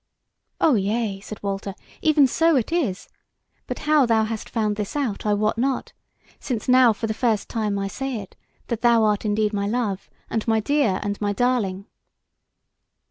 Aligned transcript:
"O 0.59 0.73
yea!" 0.73 1.19
said 1.19 1.43
Walter, 1.43 1.75
"even 2.01 2.25
so 2.25 2.55
it 2.55 2.71
is: 2.71 3.07
but 3.67 3.77
how 3.85 4.07
thou 4.07 4.23
hast 4.23 4.49
found 4.49 4.75
this 4.75 4.95
out 4.95 5.27
I 5.27 5.35
wot 5.35 5.59
not; 5.59 5.93
since 6.39 6.67
now 6.67 6.91
for 6.91 7.05
the 7.05 7.13
first 7.13 7.49
time 7.49 7.77
I 7.77 7.87
say 7.87 8.15
it, 8.15 8.35
that 8.69 8.81
thou 8.81 9.03
art 9.03 9.25
indeed 9.25 9.53
my 9.53 9.67
love, 9.67 10.09
and 10.27 10.47
my 10.47 10.59
dear 10.59 10.99
and 11.03 11.21
my 11.21 11.33
darling." 11.33 11.85